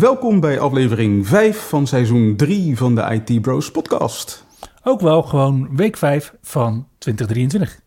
[0.00, 4.44] Welkom bij aflevering 5 van seizoen 3 van de IT Bros podcast.
[4.82, 7.80] Ook wel gewoon week 5 van 2023.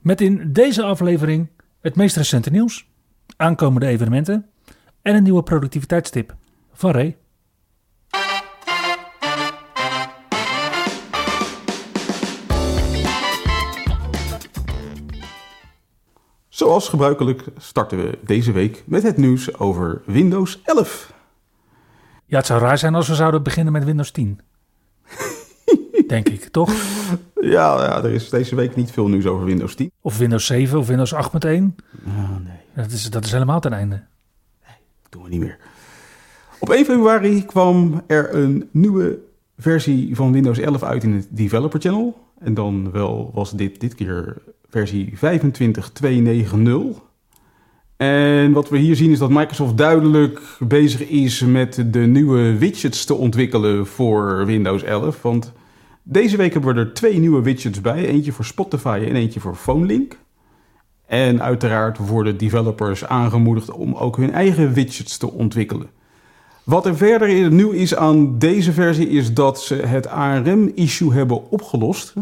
[0.00, 1.48] Met in deze aflevering
[1.80, 2.88] het meest recente nieuws,
[3.36, 4.46] aankomende evenementen
[5.02, 6.36] en een nieuwe productiviteitstip
[6.72, 7.16] van Ray.
[16.58, 21.12] Zoals gebruikelijk starten we deze week met het nieuws over Windows 11.
[22.26, 24.40] Ja, het zou raar zijn als we zouden beginnen met Windows 10.
[26.06, 26.72] Denk ik, toch?
[27.40, 29.90] Ja, ja, er is deze week niet veel nieuws over Windows 10.
[30.00, 31.18] Of Windows 7 of Windows 8.1.
[31.20, 31.50] Oh,
[32.44, 34.02] nee, Dat is, dat is helemaal ten einde.
[35.02, 35.58] dat doen we niet meer.
[36.58, 39.18] Op 1 februari kwam er een nieuwe
[39.58, 42.26] versie van Windows 11 uit in het Developer Channel.
[42.38, 44.36] En dan wel was dit dit keer
[44.68, 45.20] versie 25.290.
[47.96, 53.04] En wat we hier zien is dat Microsoft duidelijk bezig is met de nieuwe widgets
[53.04, 55.22] te ontwikkelen voor Windows 11.
[55.22, 55.52] Want
[56.02, 58.06] deze week hebben we er twee nieuwe widgets bij.
[58.06, 60.18] Eentje voor Spotify en eentje voor PhoneLink.
[61.06, 65.90] En uiteraard worden developers aangemoedigd om ook hun eigen widgets te ontwikkelen.
[66.64, 72.14] Wat er verder nieuw is aan deze versie is dat ze het ARM-issue hebben opgelost.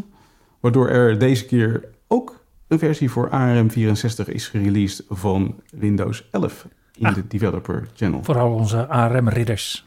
[0.61, 2.36] Waardoor er deze keer ook
[2.69, 7.15] een versie voor ARM64 is gereleased van Windows 11 in Ah.
[7.15, 8.25] de Developer Channel.
[8.25, 9.87] Vooral onze ARM-ridders.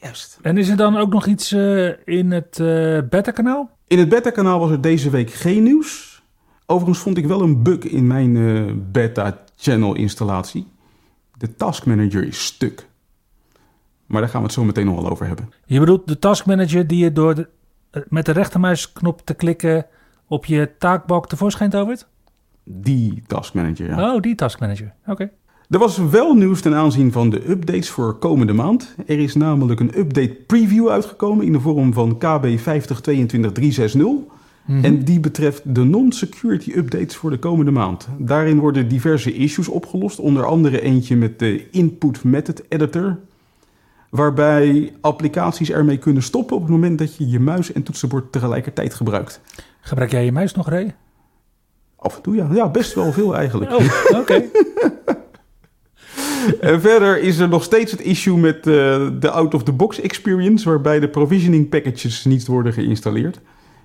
[0.00, 0.38] Juist.
[0.42, 3.70] En is er dan ook nog iets eh, in het eh beta-kanaal?
[3.86, 6.22] In het beta-kanaal was er deze week geen nieuws.
[6.66, 10.66] Overigens vond ik wel een bug in mijn eh, beta-channel installatie.
[11.36, 12.86] De Task Manager is stuk.
[14.06, 15.52] Maar daar gaan we het zo meteen nog wel over hebben.
[15.66, 17.48] Je bedoelt de task manager die je door de,
[18.08, 19.86] met de rechtermuisknop te klikken
[20.26, 22.06] op je taakbalk tevoorschijn tovert?
[22.64, 24.14] Die Task Manager, ja.
[24.14, 24.94] Oh, die task manager.
[25.06, 25.30] Oké.
[25.70, 28.94] Er was wel nieuws ten aanzien van de updates voor komende maand.
[29.06, 34.32] Er is namelijk een update preview uitgekomen in de vorm van KB 5022360.
[34.64, 34.84] Mhm.
[34.84, 38.08] En die betreft de non-security updates voor de komende maand.
[38.18, 43.18] Daarin worden diverse issues opgelost, onder andere eentje met de Input Method Editor.
[44.10, 48.94] Waarbij applicaties ermee kunnen stoppen op het moment dat je je muis en toetsenbord tegelijkertijd
[48.94, 49.40] gebruikt.
[49.80, 50.94] Gebruik jij je muis nog, Ray?
[52.04, 53.72] Af en toe ja, ja best wel veel eigenlijk.
[53.72, 53.84] Oh,
[54.20, 54.42] oké.
[56.60, 58.62] En verder is er nog steeds het issue met eh,
[59.20, 63.40] de out-of-the-box experience, waarbij de provisioning packages niet worden geïnstalleerd.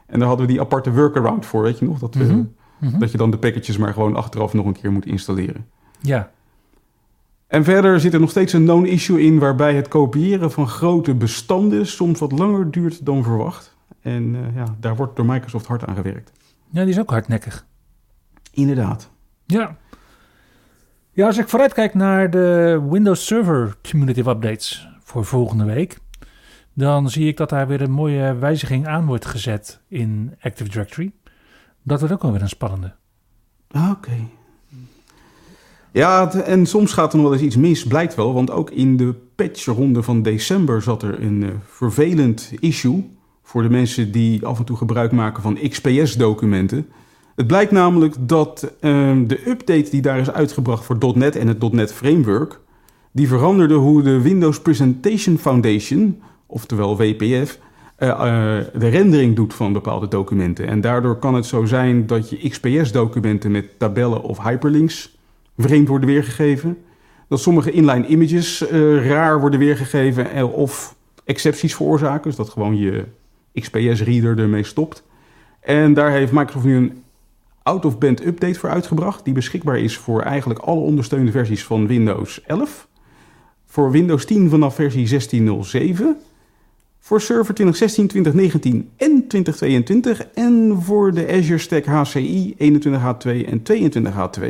[0.05, 1.99] En daar hadden we die aparte workaround voor, weet je nog?
[1.99, 2.43] Dat, we, Mhm,
[2.79, 2.99] mhm.
[2.99, 5.65] dat je dan de packages maar gewoon achteraf nog een keer moet installeren.
[5.99, 6.31] Ja.
[7.47, 11.13] En verder zit er nog steeds een known issue in waarbij het kopiëren van grote
[11.15, 13.75] bestanden soms wat langer duurt dan verwacht.
[14.01, 16.31] En eh, ja, daar wordt door Microsoft hard aan gewerkt.
[16.71, 17.65] ja, die is ook hardnekkig.
[18.59, 19.09] Inderdaad.
[19.45, 19.77] Ja.
[21.11, 25.97] Ja, als ik vooruitkijk naar de Windows Server Cumulative Updates voor volgende week,
[26.73, 31.11] dan zie ik dat daar weer een mooie wijziging aan wordt gezet in Active Directory.
[31.83, 32.95] Dat wordt ook wel weer een spannende.
[33.71, 34.11] Ah, Oké.
[35.91, 38.33] Ja, en soms gaat er nog wel eens iets mis, blijkt wel.
[38.33, 43.17] Want ook in de patchronde van december zat er een eh, vervelend issue...
[43.43, 46.89] voor de mensen die af en toe gebruik maken van XPS-documenten.
[47.39, 51.71] Het blijkt namelijk dat ehm, de update die daar is uitgebracht voor .NET en het
[51.71, 52.59] .NET Framework...
[53.11, 57.59] die veranderde hoe de Windows Presentation Foundation, oftewel WPF...
[57.95, 60.67] eh, eh, de rendering doet van bepaalde documenten.
[60.67, 65.17] En daardoor kan het zo zijn dat je XPS-documenten met tabellen of hyperlinks
[65.57, 66.77] vreemd worden weergegeven.
[67.27, 72.23] Dat sommige inline images eh, raar worden weergegeven of excepties veroorzaken.
[72.23, 73.05] Dus dat gewoon je
[73.53, 75.03] XPS-reader ermee stopt.
[75.59, 77.03] En daar heeft Microsoft nu een
[77.69, 79.25] out-of-band update voor uitgebracht.
[79.25, 82.87] Die beschikbaar is voor eigenlijk alle ondersteunde versies van Windows 11.
[83.65, 86.03] Voor Windows 10 vanaf versie 16.07.
[86.99, 90.27] Voor Server 2016, 2019 en 2022.
[90.33, 94.43] En voor de Azure Stack HCI 21H2 en 22H2.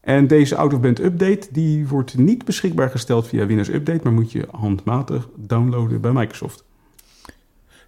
[0.00, 4.48] En deze out-of-band update die wordt niet beschikbaar gesteld via Windows Update, maar moet je
[4.50, 6.64] handmatig downloaden bij Microsoft.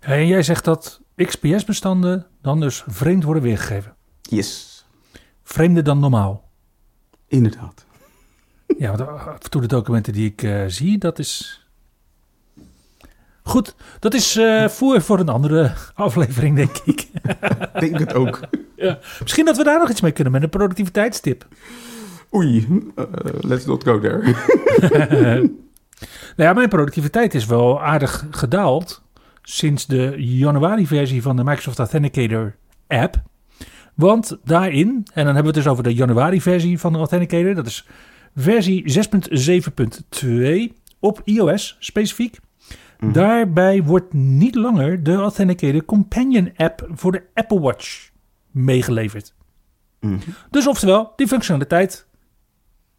[0.00, 3.94] En jij zegt dat XPS-bestanden dan dus vreemd worden weergegeven.
[4.30, 4.84] Yes,
[5.42, 6.48] Vreemder dan normaal.
[7.28, 7.84] inderdaad.
[8.78, 11.62] Ja, want af en toe de documenten die ik eh, zie, dat is
[13.42, 17.00] Goed, dat is eh voor, voor een andere aflevering, denk ik.
[17.00, 17.08] Ik
[17.80, 18.40] denk het ook.
[18.76, 18.98] ja.
[19.20, 21.46] Misschien dat we daar nog iets mee kunnen met een productiviteitstip.
[22.34, 23.04] Oei, eh,
[23.40, 24.34] let's not go there.
[26.36, 29.02] Nou ja, mijn productiviteit is wel aardig gedaald
[29.42, 32.54] sinds de januari-versie van de Microsoft Authenticator
[32.86, 33.22] app.
[33.94, 37.66] Want daarin, en dan hebben we het dus over de januari-versie van de Authenticator, dat
[37.66, 37.86] is
[38.36, 39.06] versie
[40.70, 42.38] 6.7.2 op iOS specifiek.
[42.98, 43.12] Mhm.
[43.12, 48.10] Daarbij wordt niet langer de Authenticator Companion app voor de Apple Watch
[48.50, 49.34] meegeleverd.
[50.00, 50.18] Mhm.
[50.50, 52.06] Dus oftewel, die functionaliteit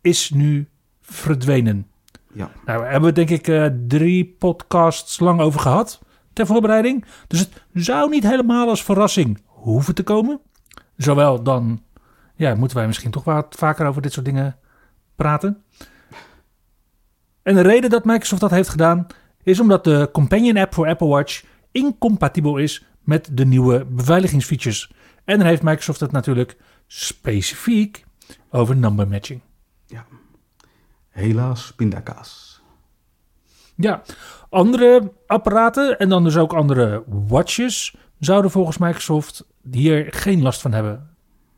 [0.01, 0.67] is nu
[1.01, 1.87] verdwenen.
[2.33, 2.51] Ja.
[2.65, 5.99] Nou, we hebben denk ik eh, drie podcasts lang over gehad
[6.33, 7.05] ter voorbereiding.
[7.27, 10.39] Dus het zou niet helemaal als verrassing hoeven te komen.
[10.97, 11.83] Zowel dan,
[12.35, 14.57] ja, moeten wij misschien toch wat vaker over dit soort dingen
[15.15, 15.63] praten.
[17.43, 19.07] En de reden dat Microsoft dat heeft gedaan,
[19.43, 24.91] is omdat de Companion app voor Apple Watch incompatibel is met de nieuwe beveiligingsfeatures.
[25.23, 26.57] En dan heeft Microsoft het natuurlijk
[26.87, 28.05] specifiek
[28.49, 29.41] over number matching.
[31.15, 32.61] Helaas, pindakaas.
[33.75, 34.01] Ja,
[34.49, 40.71] andere apparaten en dan dus ook andere watches zouden volgens Microsoft hier geen last van
[40.71, 41.09] hebben.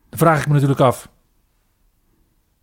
[0.10, 1.12] Dan vraag ik me natuurlijk af,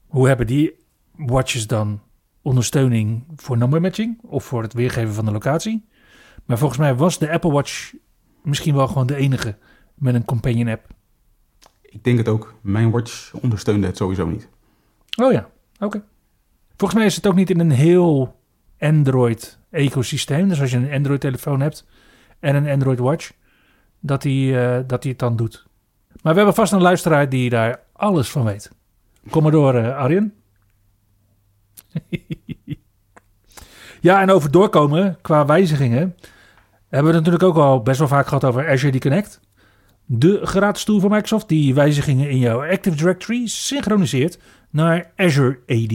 [0.06, 0.72] hoe hebben die
[1.16, 2.02] watches dan
[2.42, 5.88] ondersteuning voor number matching of voor het weergeven van de locatie?
[6.44, 7.94] Maar volgens mij was de Apple Watch
[8.42, 9.56] misschien wel gewoon de enige
[9.94, 10.86] met een companion app.
[11.82, 12.54] Ik denk het ook.
[12.60, 14.48] Mijn watch ondersteunde het sowieso niet.
[15.16, 16.04] Oh ja, oké.
[16.76, 18.40] Volgens mij is het ook niet in een heel
[18.78, 20.48] Android-ecosysteem.
[20.48, 21.86] Dus als je een Android-telefoon hebt
[22.38, 23.32] en een Android-watch,
[24.06, 25.66] dat die, eh, dat die het dan doet.
[26.22, 28.70] Maar we hebben vast een luisteraar die daar alles van weet.
[29.30, 30.34] Kom maar door, eh, Arjen.
[34.00, 36.16] ja, en over doorkomen qua wijzigingen
[36.88, 39.40] hebben we het natuurlijk ook al best wel vaak gehad over Azure Connect.
[40.04, 44.38] De gratis tool van Microsoft die wijzigingen in jouw Active Directory synchroniseert
[44.70, 45.92] naar Azure AD.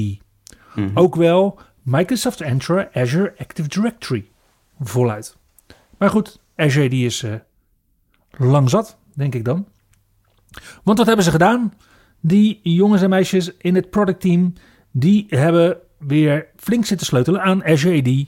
[0.75, 0.97] Mhm.
[0.97, 4.29] Ook wel Microsoft Entra Azure Active Directory.
[4.79, 5.37] Voluit.
[5.97, 7.33] Maar goed, Azure AD is eh,
[8.39, 9.67] lang zat, denk ik dan.
[10.83, 11.73] Want wat hebben ze gedaan?
[12.19, 14.53] Die jongens en meisjes in het productteam,
[14.91, 18.25] die hebben weer flink zitten sleutelen aan Azure AD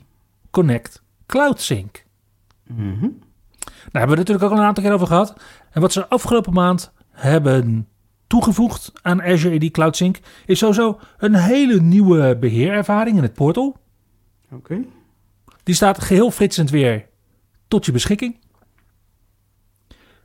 [0.51, 2.03] Connect Cloud Sync.
[2.67, 3.09] Mhm.
[3.91, 5.35] Daar hebben we het natuurlijk ook al een aantal keer over gehad.
[5.71, 7.87] En wat ze afgelopen maand hebben
[8.27, 13.77] toegevoegd aan Azure AD Cloud Sync is sowieso een hele nieuwe beheerervaring in het portal.
[14.51, 14.83] Oké.
[15.63, 17.07] Die staat geheel flitsend weer
[17.67, 18.37] tot je beschikking.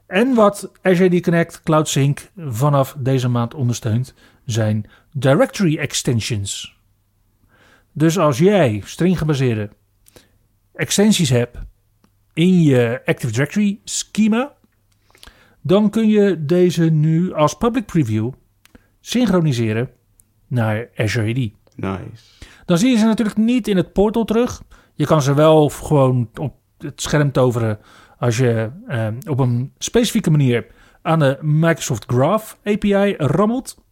[0.07, 4.15] En wat Azure AD Connect Cloud Sync vanaf deze maand ondersteunt
[4.45, 6.77] zijn directory extensions.
[7.93, 9.71] Dus als jij string gebaseerde
[10.75, 11.59] extensies hebt
[12.33, 14.53] in je Active Directory schema,
[15.61, 18.33] dan kun je deze nu als public preview
[19.01, 19.91] synchroniseren
[20.47, 21.51] naar Azure AD.
[21.77, 22.23] Nice.
[22.65, 24.63] Dan zie je ze natuurlijk niet in het portal terug.
[24.95, 27.79] Je kan ze wel gewoon op het scherm toveren
[28.19, 30.67] als je eh, op een specifieke manier
[31.03, 33.85] aan de Microsoft Graph API rammelt.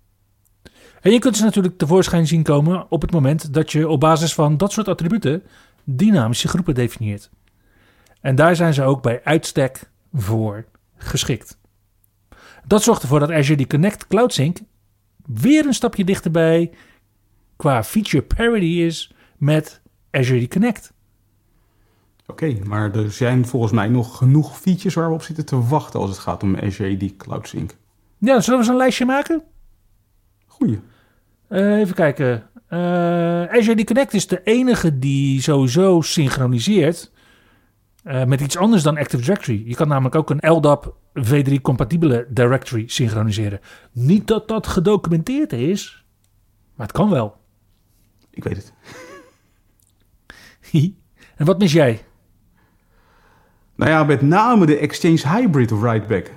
[1.01, 4.35] En je kunt ze natuurlijk tevoorschijn zien komen op het moment dat je op basis
[4.35, 5.43] van dat soort attributen
[5.85, 7.31] dynamische groepen definieert.
[8.21, 10.65] En daar zijn ze ook bij uitstek voor
[10.97, 11.59] geschikt.
[12.67, 14.59] Dat zorgt ervoor dat Azure die Connect Cloud Sync
[15.27, 16.71] weer een stapje dichterbij
[17.57, 20.94] qua feature parity is met Azure Connect.
[22.27, 26.01] Oké, maar er zijn volgens mij nog genoeg features waar we op zitten te wachten
[26.01, 27.77] als het gaat om Azure AD Cloud Sync.
[28.19, 29.43] Ja, zullen we eens een lijstje maken?
[30.47, 30.81] Goeie.
[31.49, 32.51] Eh, even kijken.
[32.67, 37.13] Eh Azure Connect is de enige die sowieso synchroniseert
[38.03, 39.63] eh, met iets anders dan Active Directory.
[39.67, 43.61] Je kan namelijk ook een LDAP v3-compatibele directory synchroniseren.
[43.93, 46.05] Niet dat dat gedocumenteerd is,
[46.75, 47.37] maar het kan wel.
[48.31, 48.73] Ik weet het.
[51.37, 52.05] en wat mis jij?
[53.75, 56.27] Nou ja, met name de Exchange Hybrid Writeback.
[56.27, 56.35] Ik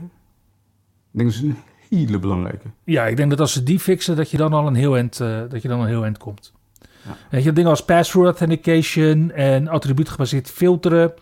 [1.12, 1.58] denk dat is een
[1.89, 2.67] hele belangrijke.
[2.84, 5.20] Ja, ik denk dat als ze die fixen, dat je dan al een heel eind,
[5.20, 6.53] eh, dat je dan een heel eind komt.
[6.82, 7.15] Ja.
[7.29, 11.13] Weet je, dingen als password authentication en attribuutgebaseerd filteren,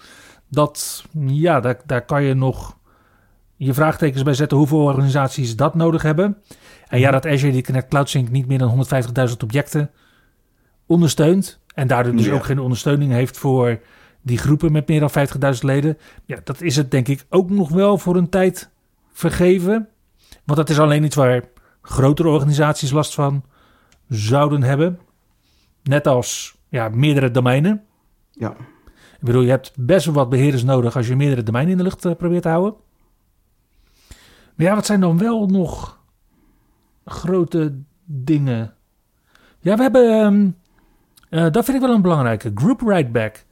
[0.50, 2.78] dat, ja, daar, daar kan je nog
[3.56, 6.38] je vraagtekens bij zetten hoeveel organisaties dat nodig hebben.
[6.88, 8.86] En ja, dat Azure die Connect Cloud Sync niet meer dan
[9.30, 9.92] 150.000 objecten
[10.86, 12.34] ondersteunt en daardoor dus Ja.
[12.34, 13.80] ook geen ondersteuning heeft voor
[14.26, 15.12] die groepen met meer dan
[15.56, 15.98] 50.000 leden.
[16.26, 18.70] Ja, dat is het denk ik ook nog wel voor een tijd
[19.12, 19.90] vergeven.
[20.44, 21.44] Want dat is alleen iets waar
[21.82, 23.44] grotere organisaties last van
[24.10, 25.00] zouden hebben.
[25.84, 27.84] Net als ja, meerdere domeinen.
[28.32, 28.56] Ja.
[29.20, 31.84] Ik bedoel, je hebt best wel wat beheerders nodig als je meerdere domeinen in de
[31.84, 32.76] lucht eh, probeert te houden.
[34.56, 36.00] Maar ja, wat zijn dan wel nog
[37.06, 38.74] grote dingen?
[39.60, 40.50] Ja, we hebben, ehm,
[41.30, 43.45] eh, dat vind ik wel een belangrijke, group write-back.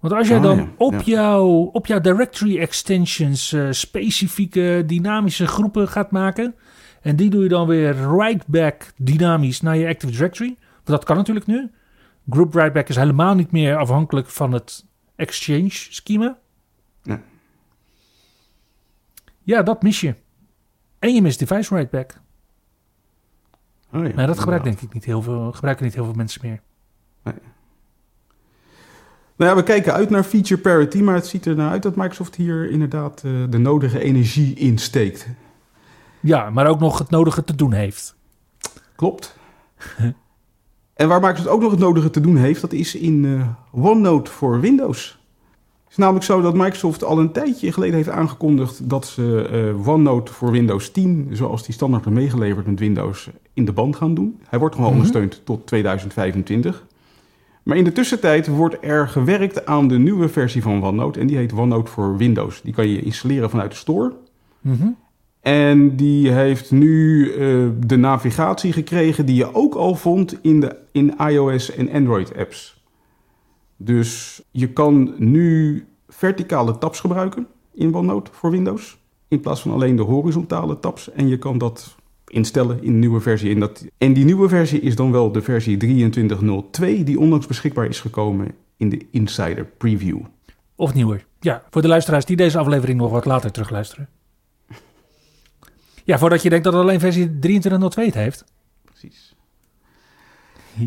[0.00, 1.00] Want als jij Oh, dan ja, op, ja.
[1.04, 6.54] jouw, op jouw directory extensions eh, specifieke dynamische groepen gaat maken.
[7.02, 10.56] En die doe je dan weer write-back dynamisch naar je Active Directory.
[10.74, 11.70] Want dat kan natuurlijk nu.
[12.30, 16.38] Group write-back is helemaal niet meer afhankelijk van het Exchange schema.
[17.02, 17.22] Ja.
[19.42, 20.14] Ja, dat mis je.
[20.98, 22.20] En je mist device write-back.
[23.92, 26.40] Oh ja, Maar dat gebruikt denk ik niet heel veel, gebruiken niet heel veel mensen
[26.44, 26.60] meer.
[29.40, 31.96] Nou ja, we kijken uit naar feature parity, maar het ziet er naar uit dat
[31.96, 35.26] Microsoft hier inderdaad eh, de nodige energie insteekt.
[36.20, 38.14] Ja, maar ook nog het nodige te doen heeft.
[38.96, 39.36] Klopt.
[40.94, 44.30] en waar Microsoft ook nog het nodige te doen heeft, dat is in eh, OneNote
[44.30, 45.18] voor Windows.
[45.82, 49.88] Het is namelijk zo dat Microsoft al een tijdje geleden heeft aangekondigd dat ze eh,
[49.88, 54.40] OneNote voor Windows 10, zoals die standaard meegeleverd met Windows, in de band gaan doen.
[54.48, 54.94] Hij wordt wel Mhm.
[54.94, 56.88] ondersteund tot 2025.
[57.62, 61.36] Maar in de tussentijd wordt er gewerkt aan de nieuwe versie van OneNote en die
[61.36, 62.62] heet OneNote voor Windows.
[62.62, 64.12] Die kan je installeren vanuit de store.
[64.60, 64.88] Mhm.
[65.40, 67.38] En die heeft nu eh,
[67.86, 72.84] de navigatie gekregen die je ook al vond in, de, in iOS en Android apps.
[73.76, 78.98] Dus je kan nu verticale tabs gebruiken in OneNote voor Windows.
[79.28, 81.10] In plaats van alleen de horizontale tabs.
[81.12, 81.96] En je kan dat
[82.30, 83.54] instellen in de nieuwe versie.
[83.54, 86.02] En, dat, en die nieuwe versie is dan wel de versie
[86.80, 90.20] 23.02 die onlangs beschikbaar is gekomen in de Insider Preview.
[90.76, 91.24] Of nieuwer.
[91.40, 94.08] Ja, voor de luisteraars die deze aflevering nog wat later terugluisteren.
[96.04, 98.44] Ja, voordat je denkt dat het alleen versie 2302 het heeft.
[98.84, 99.34] Precies.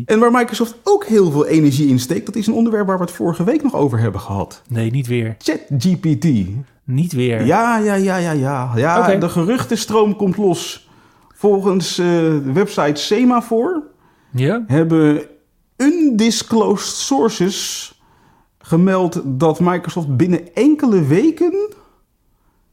[0.06, 3.04] En waar Microsoft ook heel veel energie in steekt, dat is een onderwerp waar we
[3.04, 4.62] het vorige week nog over hebben gehad.
[4.68, 5.36] Nee, niet weer.
[5.38, 6.26] ChatGPT.
[6.84, 7.44] Niet weer.
[7.44, 8.72] Ja, ja, ja, ja, ja.
[8.76, 10.83] Ja, de geruchtenstroom komt los.
[11.44, 13.82] Volgens eh, de website Semaphore
[14.30, 14.64] Ja?
[14.66, 15.22] hebben
[15.76, 17.88] undisclosed sources
[18.58, 21.68] gemeld dat Microsoft binnen enkele weken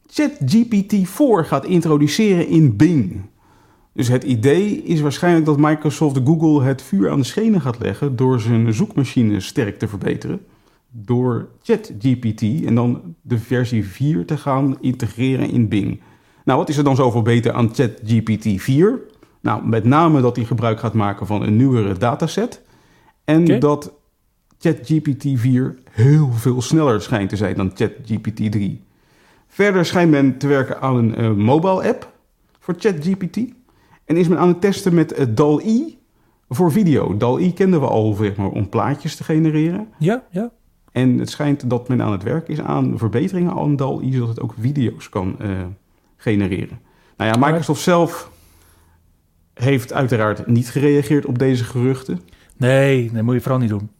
[0.06, 3.20] ChatGPT-4 gaat introduceren in Bing.
[3.92, 8.16] Dus het idee is waarschijnlijk dat Microsoft Google het vuur aan de schenen gaat leggen
[8.16, 10.40] door zijn zoekmachine sterk te verbeteren.
[10.90, 16.00] Door ChatGPT en dan de versie 4 te gaan integreren in Bing.
[16.44, 19.00] Nou, wat is er dan zoveel beter aan ChatGPT 4?
[19.40, 22.62] Nou, met name dat hij gebruik gaat maken van een nieuwere dataset.
[23.24, 23.92] En dat
[24.58, 28.84] ChatGPT 4 heel veel sneller schijnt te zijn dan ChatGPT 3.
[29.46, 32.12] Verder schijnt men te werken aan een eh, mobile app
[32.58, 33.36] voor ChatGPT.
[34.04, 35.94] En is men aan het testen met uh, DAL-E
[36.48, 37.16] voor video.
[37.16, 39.88] DAL-E kenden we al zeg maar, om plaatjes te genereren.
[39.98, 40.50] Ja, ja.
[40.92, 44.40] En het schijnt dat men aan het werk is aan verbeteringen aan DAL-E, zodat het
[44.40, 45.48] ook video's kan eh,
[46.22, 46.80] genereren.
[47.16, 48.30] Nou ja, Microsoft zelf
[49.54, 52.20] heeft uiteraard niet gereageerd op deze geruchten.
[52.56, 53.90] Nee, dat moet je vooral niet doen.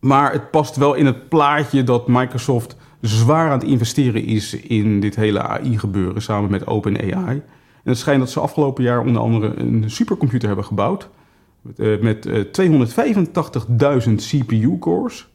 [0.00, 5.00] Maar het past wel in het plaatje dat Microsoft zwaar aan het investeren is in
[5.00, 7.42] dit hele AI-gebeuren samen met OpenAI.
[7.84, 11.08] En het schijnt dat ze afgelopen jaar onder andere een supercomputer hebben gebouwd.
[11.60, 15.28] Met, eh, met eh, 285.000 CPU-cores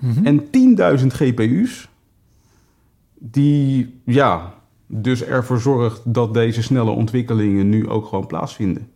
[0.00, 0.26] Mhm.
[0.26, 1.88] en 10.000 GPU's.
[3.18, 4.54] Die ja,
[4.88, 8.90] dus ervoor zorgt dat deze snelle ontwikkelingen nu ook gewoon plaatsvinden.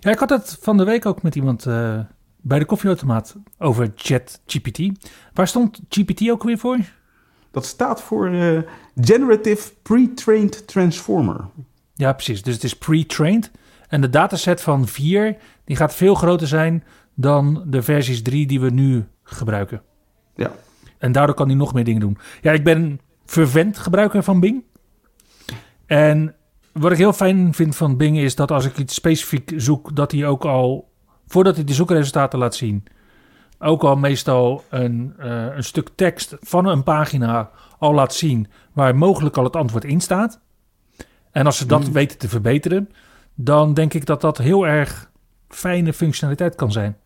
[0.00, 2.00] Ja, ik had het van de week ook met iemand eh,
[2.36, 4.80] bij de koffieautomaat over ChatGPT.
[5.32, 6.78] Waar stond GPT ook weer voor?
[7.50, 8.58] Dat staat voor eh,
[8.94, 11.48] Generative Pre-trained Transformer.
[11.94, 12.42] Ja, precies.
[12.42, 13.50] Dus het is pre-trained.
[13.88, 18.60] En de dataset van 4 die gaat veel groter zijn dan de versies 3 die
[18.60, 19.82] we nu gebruiken.
[20.34, 20.52] Ja.
[20.98, 22.18] En daardoor kan hij nog meer dingen doen.
[22.40, 23.00] Ja, ik ben
[23.30, 24.64] een vervent gebruiker van Bing.
[25.86, 26.34] En
[26.72, 30.12] wat ik heel fijn vind van Bing is dat als ik iets specifiek zoek, dat
[30.12, 30.90] hij ook al,
[31.26, 32.84] voordat hij de zoekresultaten laat zien,
[33.58, 38.96] ook al meestal een, eh, een stuk tekst van een pagina al laat zien waar
[38.96, 40.40] mogelijk al het antwoord in staat.
[41.30, 41.92] En als ze dat Hmm.
[41.92, 42.90] weten te verbeteren,
[43.34, 45.10] dan denk ik dat dat heel erg
[45.48, 46.96] fijne functionaliteit kan zijn.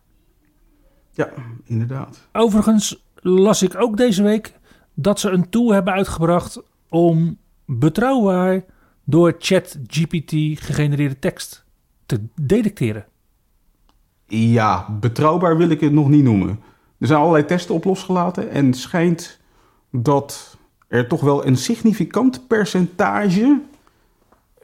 [1.11, 1.29] Ja,
[1.65, 2.27] inderdaad.
[2.31, 4.54] Overigens las ik ook deze week
[4.95, 8.63] dat ze een tool hebben uitgebracht om betrouwbaar
[9.03, 10.31] door ChatGPT
[10.65, 11.65] gegenereerde tekst
[12.05, 13.05] te detecteren.
[14.27, 16.59] Ja, betrouwbaar wil ik het nog niet noemen.
[16.97, 19.39] Er zijn allerlei testen op losgelaten en schijnt
[19.91, 23.61] dat er toch wel een significant percentage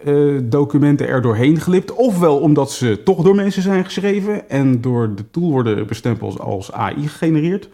[0.04, 1.94] eh, documenten er doorheen glipt.
[1.94, 6.72] Ofwel omdat ze toch door mensen zijn geschreven en door de tool worden bestempeld als
[6.72, 7.70] AI gegenereerd.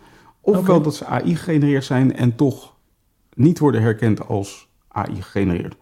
[0.56, 2.74] Ofwel dat ze AI gegenereerd zijn en toch
[3.34, 5.76] niet worden herkend als AI gegenereerd.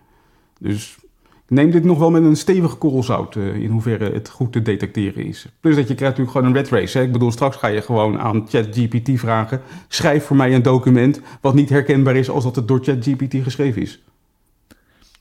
[0.60, 0.98] Dus
[1.45, 4.51] ik neem dit nog wel met een stevige korrel zout eh, in hoeverre het goed
[4.51, 5.48] te detecteren is.
[5.60, 6.98] Plus dat je krijgt natuurlijk gewoon een red race.
[6.98, 7.03] Hè?
[7.03, 9.62] Ik bedoel, straks ga je gewoon aan ChatGPT vragen...
[9.88, 13.81] schrijf voor mij een document wat niet herkenbaar is als dat het door ChatGPT geschreven
[13.81, 14.03] is.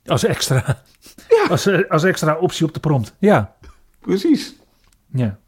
[0.06, 0.82] Als extra,
[1.48, 3.14] als, eh, als extra optie op de prompt.
[3.18, 3.56] Ja,
[4.00, 4.54] Precies.
[5.12, 5.38] ja.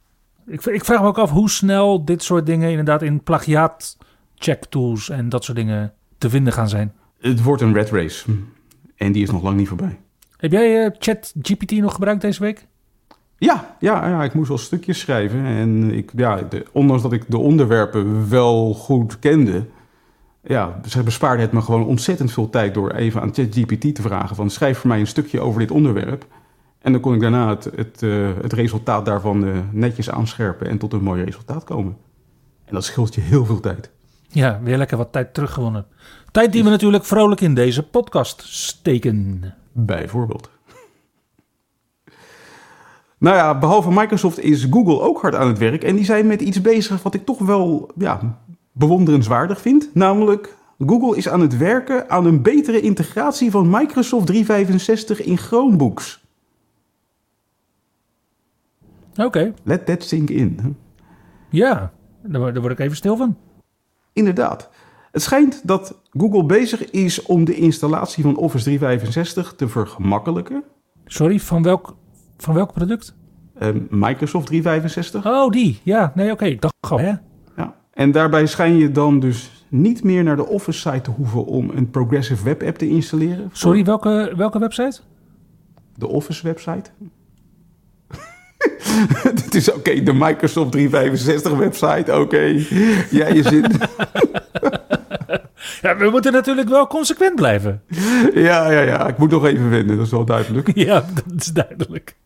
[0.46, 3.96] Ik, ik vraag me ook af hoe snel dit soort dingen inderdaad in plagiaat
[4.34, 6.92] check tools en dat soort dingen te vinden gaan zijn.
[7.18, 8.30] Het wordt een red race.
[8.96, 9.98] En die is nog lang niet voorbij.
[10.36, 12.66] Heb jij eh, ChatGPT nog gebruikt deze week?
[13.38, 15.44] Ja, ja, ja, ik moest wel stukjes schrijven.
[15.44, 19.66] En ik, ja, de, ondanks dat ik de onderwerpen wel goed kende...
[20.42, 22.74] Ja, ze bespaarde het me gewoon ontzettend veel tijd...
[22.74, 24.50] door even aan ChatGPT te vragen van...
[24.50, 26.26] schrijf voor mij een stukje over dit onderwerp.
[26.86, 30.68] En dan kon ik daarna het, het, eh, het resultaat daarvan eh, netjes aanscherpen...
[30.68, 31.96] en tot een mooi resultaat komen.
[32.64, 33.90] En dat scheelt je heel veel tijd.
[34.28, 35.86] Ja, weer lekker wat tijd teruggewonnen.
[36.30, 39.42] Tijd die we natuurlijk vrolijk in deze podcast steken.
[39.72, 40.50] Bijvoorbeeld.
[43.18, 45.84] Nou ja, behalve Microsoft is Google ook hard aan het werk.
[45.84, 48.40] En die zijn met iets bezig wat ik toch wel ja,
[48.72, 49.90] bewonderenswaardig vind.
[49.94, 56.24] Namelijk, Google is aan het werken aan een betere integratie van Microsoft 365 in Chromebooks.
[59.18, 60.76] Oké, Let that sink in.
[61.50, 61.92] ja,
[62.22, 63.36] daar, word- ik even stil van.
[64.12, 64.70] Inderdaad.
[65.12, 70.62] Het schijnt dat Google bezig is om de installatie van Office 365 te vergemakkelijken.
[71.04, 71.96] Sorry, van welk,
[72.36, 73.14] van welk product?
[73.54, 75.26] Eh, Microsoft 365.
[75.26, 75.80] Oh, die.
[75.82, 76.44] Ja, nee, oké.
[76.44, 77.12] Ik dacht gewoon, hè?
[77.56, 77.74] Ja.
[77.92, 81.90] En daarbij schijn je dan dus niet meer naar de Office-site te hoeven om een
[81.90, 83.50] Progressive Web App te installeren.
[83.52, 85.00] Sorry, welke, welke website?
[85.94, 86.90] De Office-website.
[89.32, 92.64] Het is oké, de Microsoft 365-website, oké.
[93.10, 93.66] Ja, je zit...
[95.82, 97.82] Ja, we moeten natuurlijk wel consequent blijven.
[98.34, 100.70] Ja, ja, ja, ik moet nog even vinden, dat is wel duidelijk.
[100.86, 102.16] Ja, dat is duidelijk.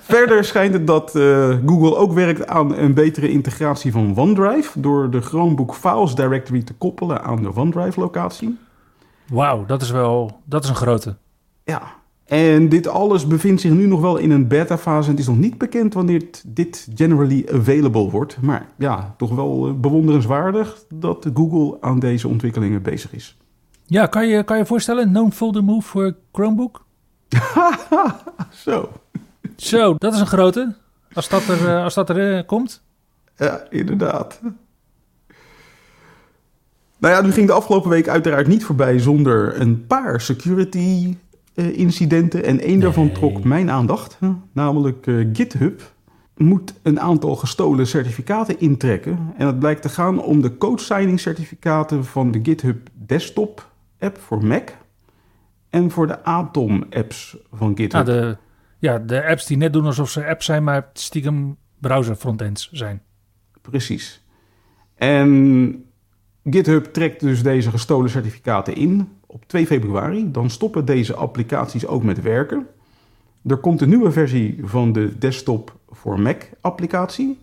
[0.00, 4.80] Verder schijnt het dat eh, Google ook werkt aan een betere integratie van OneDrive...
[4.80, 8.58] door de Chromebook Files Directory te koppelen aan de OneDrive-locatie.
[9.28, 11.16] Wauw, dat is wel, dat is een grote.
[11.64, 11.82] Ja,
[12.30, 15.04] en dit alles bevindt zich nu nog wel in een beta-fase.
[15.04, 18.40] En het is nog niet bekend wanneer dit generally available wordt.
[18.40, 23.36] Maar ja, toch wel eh, bewonderenswaardig dat Google aan deze ontwikkelingen bezig is.
[23.84, 26.84] Ja, kan je kan je voorstellen, known folder move voor Chromebook?
[28.64, 28.90] Zo,
[29.56, 30.74] Zo, dat is een grote.
[31.12, 32.82] Als dat er, eh, als dat er eh, komt.
[33.36, 34.40] ja, inderdaad.
[36.98, 41.16] Nou ja, nu ging de afgelopen week uiteraard niet voorbij zonder een paar security
[41.54, 42.44] incidenten.
[42.44, 44.18] En één daarvan trok mijn aandacht,
[44.52, 45.92] namelijk eh, GitHub.
[46.36, 49.18] Moet een aantal gestolen certificaten intrekken.
[49.36, 54.18] En het blijkt te gaan om de code signing certificaten van de GitHub desktop app
[54.18, 54.68] voor Mac.
[55.70, 58.06] En voor de Atom apps van GitHub.
[58.06, 58.36] Nou, de,
[58.78, 63.02] ja, de apps die net doen alsof ze apps zijn, maar stiekem browser frontends zijn.
[63.60, 64.24] Precies.
[64.94, 65.84] En
[66.44, 70.30] GitHub trekt dus deze gestolen certificaten in op 2 februari.
[70.30, 72.66] Dan stoppen deze applicaties ook met werken.
[73.46, 77.38] Er komt een nieuwe versie van de desktop voor Mac applicatie.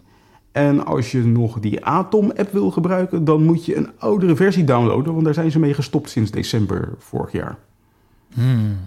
[0.52, 4.64] En als je nog die Atom app wil gebruiken, dan moet je een oudere versie
[4.64, 7.58] downloaden, want daar zijn ze mee gestopt sinds december vorig jaar.
[8.34, 8.78] Hmm.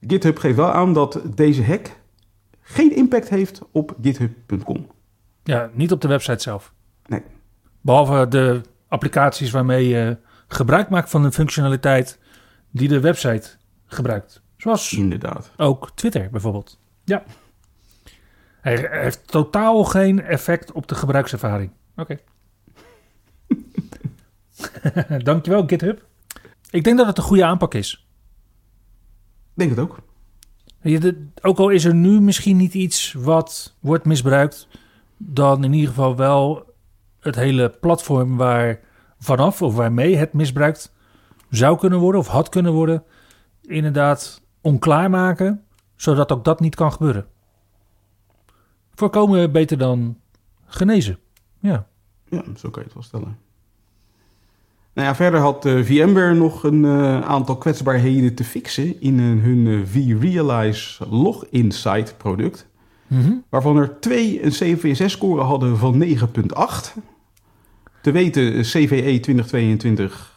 [0.00, 1.90] GitHub geeft wel aan dat deze hack
[2.60, 4.86] geen impact heeft op github.com.
[5.42, 6.72] Ja, niet op de website zelf.
[7.06, 7.22] Nee.
[7.80, 10.16] Behalve de applicaties waarmee je
[10.48, 12.18] gebruik maakt van een functionaliteit
[12.70, 13.48] die de website
[13.86, 14.42] gebruikt.
[14.56, 15.52] Zoals Inderdaad.
[15.56, 16.78] ook Twitter bijvoorbeeld.
[17.04, 17.24] Ja.
[18.60, 21.70] Hij heeft totaal geen effect op de gebruikservaring.
[21.96, 22.18] Oké.
[25.24, 26.04] Dankjewel, GitHub.
[26.70, 28.06] Ik denk dat het een goede aanpak is.
[29.54, 29.98] Denk het ook.
[31.42, 34.68] Ook al is er nu misschien niet iets wat wordt misbruikt,
[35.16, 36.74] dan in ieder geval wel
[37.20, 38.80] het hele platform waar
[39.18, 40.92] vanaf of waarmee het misbruikt
[41.50, 43.04] zou kunnen worden of had kunnen worden,
[43.62, 45.64] inderdaad onklaar maken,
[45.96, 47.26] zodat ook dat niet kan gebeuren.
[48.94, 50.16] Voorkomen beter dan
[50.66, 51.18] genezen.
[51.58, 51.86] Ja.
[52.28, 53.38] Ja, zo kan je het wel stellen.
[54.92, 59.24] Nou ja, verder had eh, VMware nog een eh, aantal kwetsbaarheden te fixen in eh,
[59.24, 62.66] hun vRealize Login Site product.
[63.06, 63.32] Mhm.
[63.48, 66.94] Waarvan er twee een CVSS-score hadden van 9.8.
[68.06, 70.34] Te weten CVE 2022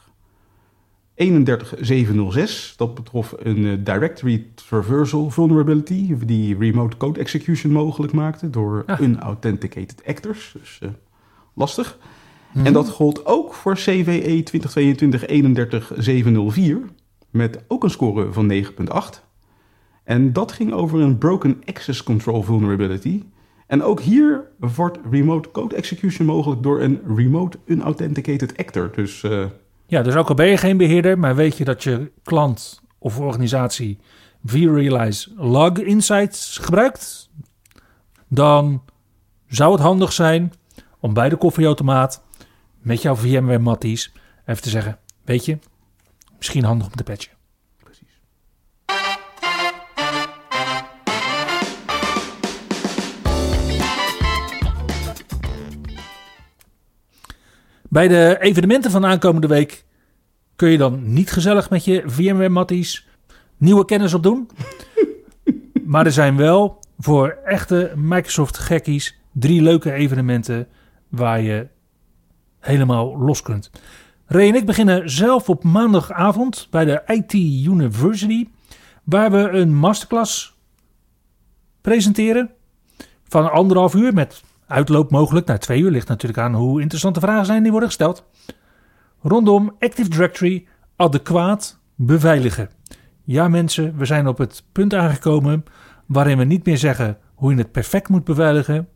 [1.15, 2.73] 31706.
[2.77, 8.99] Dat betrof een eh, directory traversal vulnerability die remote code execution mogelijk maakte door Ah.
[8.99, 10.55] unauthenticated actors.
[10.59, 10.89] Dus eh,
[11.53, 11.97] lastig.
[12.51, 12.65] Mhm.
[12.65, 16.89] En dat gold ook voor E CVE 2022-31704
[17.29, 19.23] met ook een score van 9.8.
[20.03, 23.23] En dat ging over een broken access control vulnerability.
[23.69, 28.91] En ook hier wordt remote code execution mogelijk door een remote unauthenticated actor.
[28.95, 29.45] Dus eh,
[29.85, 33.19] Ja, dus ook al ben je geen beheerder, maar weet je dat je klant of
[33.19, 33.99] organisatie
[34.45, 37.29] vRealize Log Insights gebruikt,
[38.27, 38.81] dan
[39.47, 40.53] zou het handig zijn
[40.99, 42.23] om bij de koffieautomaat
[42.81, 44.13] met jouw VMware Matties
[44.45, 45.57] even te zeggen, weet je,
[46.37, 47.38] misschien handig om te patchen.
[57.89, 59.85] Bij de evenementen van aankomende week
[60.55, 63.07] kun je dan niet gezellig met je VMware Matties
[63.57, 64.49] nieuwe kennis opdoen.
[65.91, 70.67] maar er zijn wel voor echte Microsoft gekkies drie leuke evenementen
[71.07, 71.67] waar je
[72.59, 73.71] helemaal los kunt.
[74.25, 77.33] Ray en ik beginnen zelf op maandagavond bij de IT
[77.67, 78.47] University,
[79.03, 80.57] waar we een masterclass
[81.81, 82.51] presenteren
[83.23, 85.91] van anderhalf uur met uitloop mogelijk naar twee uur.
[85.91, 88.25] Ligt natuurlijk aan hoe interessante vragen zijn die worden gesteld.
[89.21, 92.69] Rondom Active Directory adequaat beveiligen.
[93.23, 95.63] Ja mensen, we zijn op het punt aangekomen
[96.05, 98.87] waarin we niet meer zeggen hoe je het perfect moet beveiligen,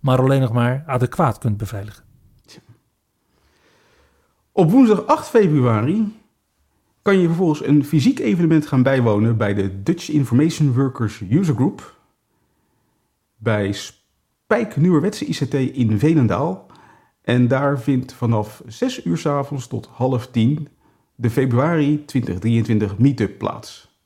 [0.00, 2.04] maar alleen nog maar adequaat kunt beveiligen.
[4.52, 6.18] Op woensdag 8 februari
[7.02, 11.98] kan je vervolgens een fysiek evenement gaan bijwonen bij de Dutch Information Workers User Group.
[13.36, 13.74] Bij
[14.50, 16.66] Spijk Nieuwerwetse ICT in Veenendaal.
[17.22, 20.68] En daar vindt vanaf 6 uur s avonds tot half 10
[21.14, 23.98] de februari 2023 meetup plaats.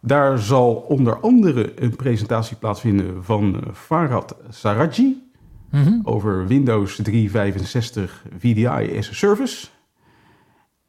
[0.00, 5.30] Daar zal onder andere een presentatie plaatsvinden van eh, Farhad Saraji
[5.70, 6.00] Mhm.
[6.02, 9.66] over Windows 365 VDI as a Service.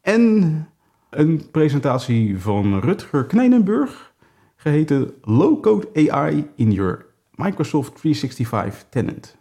[0.02, 0.68] En
[1.10, 4.14] een presentatie van Rutger Knijnenburg,
[4.56, 7.05] geheten Low Code AI in Your
[7.36, 9.38] Microsoft 365 Tenant.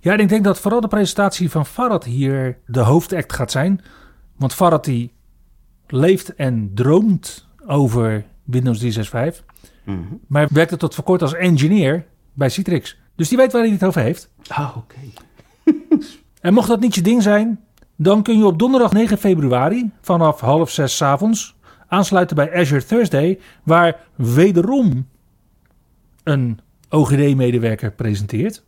[0.00, 3.80] Ja, en ik denk dat vooral de presentatie van Farad hier de hoofdact gaat zijn.
[4.36, 5.12] Want Farad die
[5.86, 9.44] leeft en droomt over Windows 365.
[10.26, 12.98] Maar werkte tot voor kort als engineer bij Citrix.
[13.14, 14.32] Dus die weet waar hij het over heeft.
[14.48, 14.98] Ah, oké.
[16.40, 17.60] En mocht dat niet je ding zijn,
[17.96, 22.84] dan kun je op donderdag 9 februari vanaf half zes 's avonds aansluiten bij Azure
[22.84, 25.08] Thursday, waar wederom
[26.22, 26.60] een
[26.90, 28.64] OGD-medewerker presenteert.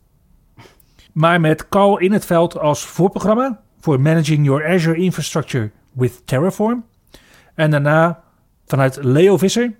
[1.11, 6.85] Maar met Carl in het veld als voorprogramma voor Managing Your Azure Infrastructure with Terraform.
[7.55, 8.23] En daarna
[8.65, 9.75] vanuit Leo Visser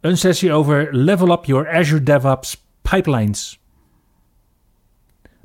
[0.00, 3.60] een sessie over Level Up Your Azure DevOps Pipelines.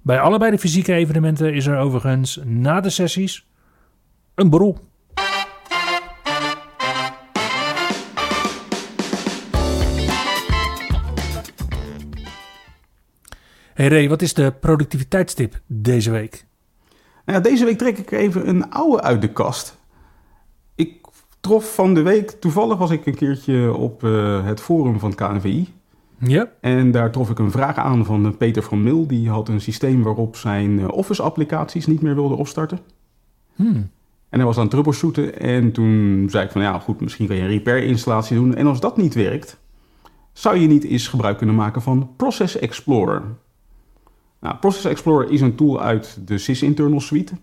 [0.01, 3.47] Bij allebei de fysieke evenementen is er overigens na de sessies
[4.35, 4.79] een borrel.
[13.77, 16.45] Hey Ray, wat is de productiviteitstip deze week?
[17.25, 19.77] Nou ja, deze week trek ik even een oude uit de kast.
[20.75, 21.07] Ik
[21.39, 25.19] trof van de week, toevallig was ik een keertje op eh, het forum van het
[25.19, 25.73] KNVI.
[26.17, 26.51] Ja?
[26.59, 29.07] En daar trof ik een vraag aan van eh, Peter van Mil.
[29.07, 32.79] Die had een systeem waarop zijn eh, Office-applicaties niet meer wilde opstarten.
[33.55, 33.89] Hmm.
[34.29, 35.39] En hij was aan het troubleshooten.
[35.39, 38.55] En toen zei ik van ja, goed, misschien kan je een repair-installatie doen.
[38.55, 39.57] En als dat niet werkt,
[40.33, 43.23] zou je niet eens gebruik kunnen maken van Process Explorer.
[44.39, 47.33] Nou, Process Explorer is een tool uit de SysInternal suite.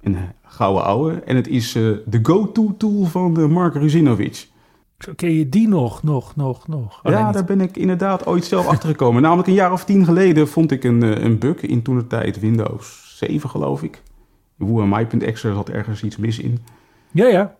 [0.00, 1.12] Een eh, gouden ouwe.
[1.12, 4.48] En het is eh, de go-to tool van de Mark Ruzinovic.
[5.16, 7.00] Ken je die nog, nog, nog, nog?
[7.02, 9.22] Oh, ja, daar ben ik inderdaad ooit zelf achter gekomen.
[9.22, 12.40] Namelijk een jaar of tien geleden vond ik een, een bug in toen de tijd
[12.40, 14.02] Windows 7, geloof ik.
[14.56, 16.58] WMI.exe zat ergens iets mis in.
[17.10, 17.56] Ja, ja.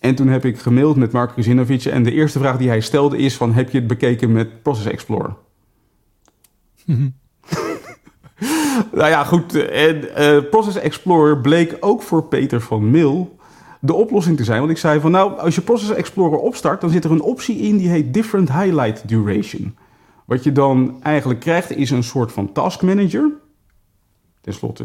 [0.00, 1.84] En toen heb ik gemaild met Mark Ruzinovic.
[1.84, 3.52] En de eerste vraag die hij stelde is van...
[3.52, 5.36] heb je het bekeken met Process Explorer?
[8.92, 9.54] Nou ja, goed.
[9.54, 13.36] En eh, Process Explorer bleek ook voor Peter van Mil
[13.80, 14.58] de oplossing te zijn.
[14.58, 16.80] Want ik zei van nou, als je Process Explorer opstart...
[16.80, 19.76] dan zit er een optie in die heet Different Highlight Duration.
[20.24, 23.30] Wat je dan eigenlijk krijgt is een soort van task manager.
[24.40, 24.84] Ten slotte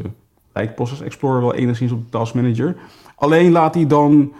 [0.53, 2.75] lijkt Process Explorer wel enigszins op de task manager.
[3.15, 4.33] Alleen laat hij dan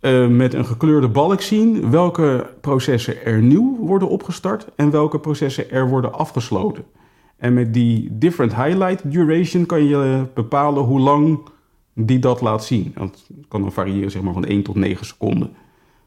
[0.00, 5.70] eh, met een gekleurde balk zien welke processen er nieuw worden opgestart en welke processen
[5.70, 6.84] er worden afgesloten.
[7.44, 11.38] En met die different highlight duration kan je eh, bepalen hoe lang
[11.94, 12.92] die dat laat zien.
[12.94, 15.52] Dat kan dan variëren zeg maar, van 1 tot 9 seconden.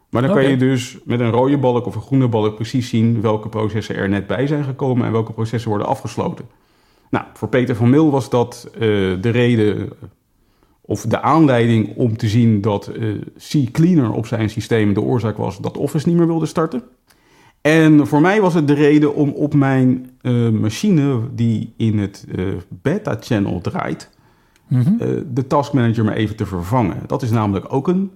[0.09, 3.21] Maar dan kan je dus met een rode balk of een groene balk precies zien
[3.21, 6.45] welke processen er net bij zijn gekomen en welke processen worden afgesloten.
[7.09, 8.79] Nou, voor Peter van Mil was dat uh,
[9.21, 9.89] de reden
[10.81, 15.57] of de aanleiding om te zien dat uh, C-Cleaner op zijn systeem de oorzaak was
[15.57, 16.83] dat Office niet meer wilde starten.
[17.67, 22.25] En voor mij was het de reden om op mijn uh, machine die in het
[22.69, 24.09] beta-channel draait,
[24.67, 24.97] mm -hmm.
[25.33, 26.97] de Task Manager maar even te vervangen.
[27.07, 28.11] Dat is namelijk ook een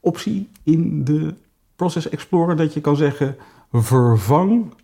[0.00, 1.34] optie in de
[1.76, 3.36] Process Explorer dat je kan zeggen
[3.72, 4.74] vervang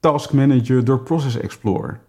[0.00, 2.00] Task Manager door Process Explorer.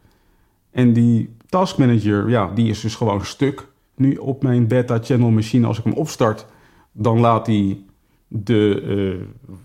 [0.71, 3.67] En die Task Manager, ja, die is dus gewoon stuk.
[3.95, 6.45] Nu op mijn beta channel machine, als ik hem opstart,
[6.91, 7.79] dan laat hij
[8.27, 9.55] de uh,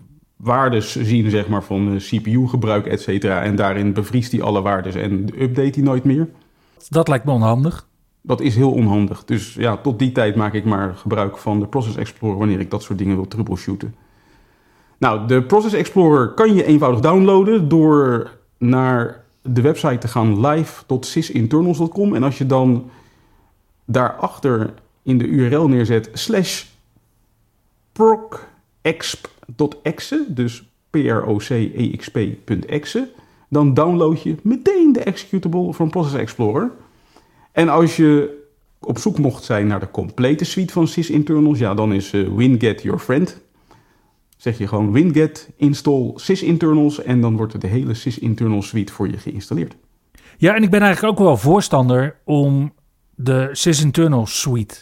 [0.43, 3.41] waardes zien, zeg maar, van CPU-gebruik, et cetera.
[3.41, 6.29] En daarin bevriest hij alle waardes en update hij nooit meer.
[6.89, 7.87] Dat lijkt me onhandig.
[8.21, 9.25] Dat is heel onhandig.
[9.25, 12.71] Dus ja, tot die tijd maak ik maar gebruik van de Process Explorer wanneer ik
[12.71, 13.95] dat soort dingen wil troubleshooten.
[14.97, 22.15] Nou, de Process Explorer kan je eenvoudig downloaden door naar de website te gaan live.sysinternals.com.
[22.15, 22.89] En als je dan
[23.85, 26.65] daarachter in de URL neerzet slash
[29.55, 31.39] procexp.exe, dus p-r-o-c-e-x-p.exe,
[33.49, 36.71] dan download je meteen de executable van Process Explorer.
[37.51, 38.41] En als je
[38.79, 42.81] op zoek mocht zijn naar de complete suite van sysinternals, ja, dan is uh, Winget
[42.81, 43.41] your friend
[44.43, 49.17] zeg je gewoon winget install sysinternals en dan wordt de hele sysinternal suite voor je
[49.17, 49.75] geïnstalleerd.
[50.37, 52.73] Ja, en ik ben eigenlijk ook wel voorstander om
[53.15, 54.75] de sysinternal suite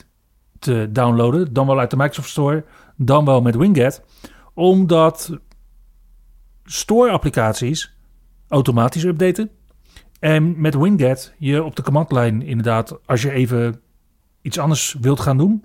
[0.59, 2.63] te downloaden, dan wel uit de Microsoft Store,
[2.95, 4.03] dan wel met Winget,
[4.53, 5.39] omdat
[6.63, 7.97] store applicaties
[8.47, 9.49] automatisch updaten.
[10.19, 13.81] En met Winget je op de commandlijn inderdaad, als je even
[14.41, 15.63] iets anders wilt gaan doen,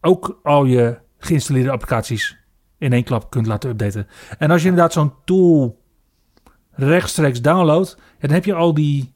[0.00, 2.36] ook al je geïnstalleerde applicaties
[2.78, 4.06] in één klap kunt laten updaten.
[4.38, 5.82] En als je inderdaad zo'n tool
[6.70, 9.14] rechtstreeks downloadt, dan heb je al die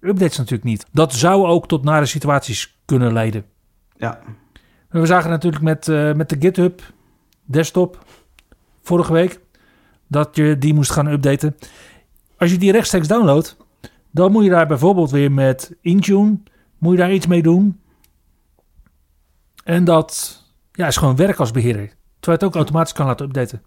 [0.00, 0.86] updates natuurlijk niet.
[0.92, 3.44] Dat zou ook tot nare situaties kunnen leiden.
[3.96, 4.20] Ja.
[4.88, 6.82] We zagen natuurlijk met, uh, met de GitHub
[7.44, 8.04] desktop
[8.82, 9.40] vorige week
[10.06, 11.56] dat je die moest gaan updaten.
[12.38, 13.56] Als je die rechtstreeks downloadt,
[14.10, 16.38] dan moet je daar bijvoorbeeld weer met Intune,
[16.78, 17.80] moet je daar iets mee doen.
[19.64, 21.86] En dat ja, is gewoon werk als beheerder.
[22.20, 23.62] Terwijl het ook automatisch kan laten updaten.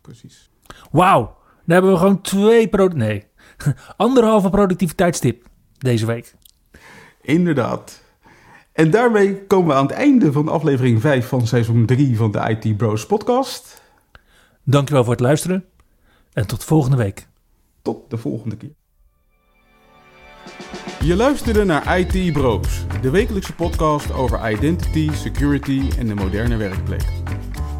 [0.00, 0.50] Precies.
[0.90, 1.22] Wauw.
[1.64, 2.68] Dan hebben we gewoon twee...
[2.68, 3.24] Pro nee,
[3.96, 5.46] anderhalve productiviteitstip
[5.78, 6.34] deze week.
[7.20, 8.02] Inderdaad.
[8.76, 12.56] En daarmee komen we aan het einde van aflevering 5 van seizoen 3 van de
[12.60, 13.82] IT Bros podcast.
[14.62, 15.64] Dankjewel voor het luisteren
[16.32, 17.28] en tot volgende week.
[17.82, 18.74] Tot de volgende keer.
[21.00, 27.04] Je luisterde naar IT Bros, de wekelijkse podcast over identity, security en de moderne werkplek.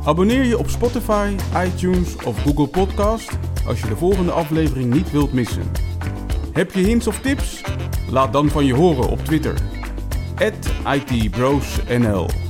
[0.05, 1.35] Abonneer je op Spotify,
[1.67, 5.71] iTunes of Google Podcast als je de volgende aflevering niet wilt missen.
[6.53, 7.63] Heb je hints of tips?
[8.11, 9.55] Laat dan van je horen op Twitter.
[10.41, 12.46] @itbrosnl